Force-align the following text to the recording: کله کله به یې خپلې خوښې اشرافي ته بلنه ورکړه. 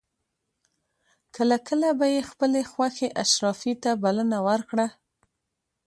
کله 1.35 1.57
کله 1.67 1.89
به 1.99 2.05
یې 2.13 2.21
خپلې 2.29 2.61
خوښې 2.71 3.07
اشرافي 3.23 3.73
ته 3.83 3.91
بلنه 4.03 4.37
ورکړه. 4.47 4.87